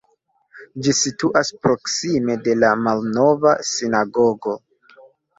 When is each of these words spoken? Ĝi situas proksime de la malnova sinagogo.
Ĝi 0.85 0.93
situas 0.99 1.51
proksime 1.65 2.37
de 2.47 2.55
la 2.61 2.71
malnova 2.85 3.53
sinagogo. 3.73 4.55